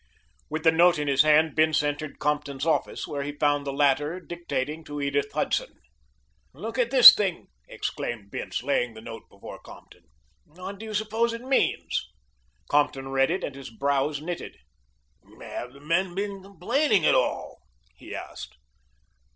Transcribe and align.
With 0.49 0.63
the 0.63 0.71
note 0.71 0.97
in 0.97 1.07
his 1.07 1.21
hand, 1.21 1.53
Bince 1.55 1.83
entered 1.83 2.17
Compton's 2.17 2.65
office, 2.65 3.05
where 3.05 3.21
he 3.21 3.33
found 3.33 3.67
the 3.67 3.71
latter 3.71 4.19
dictating 4.19 4.83
to 4.85 4.99
Edith 4.99 5.31
Hudson. 5.33 5.75
"Look 6.55 6.79
at 6.79 6.89
this 6.89 7.13
thing!" 7.13 7.49
exclaimed 7.67 8.31
Bince, 8.31 8.63
laying 8.63 8.95
the 8.95 9.01
note 9.01 9.29
before 9.29 9.59
Compton. 9.59 10.05
"What 10.45 10.79
do 10.79 10.87
you 10.87 10.95
suppose 10.95 11.33
it 11.33 11.43
means?" 11.43 12.09
Compton 12.67 13.09
read 13.09 13.29
it, 13.29 13.43
and 13.43 13.53
his 13.53 13.69
brows 13.69 14.23
knitted. 14.23 14.57
"Have 15.39 15.73
the 15.73 15.79
men 15.79 16.15
been 16.15 16.41
complaining 16.41 17.05
at 17.05 17.13
all?" 17.13 17.61
he 17.95 18.15
asked. 18.15 18.55